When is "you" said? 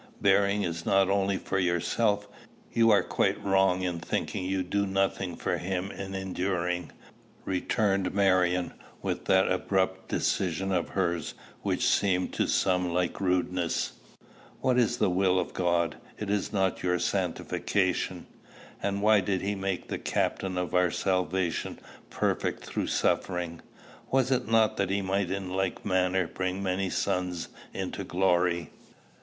2.73-2.89, 4.45-4.63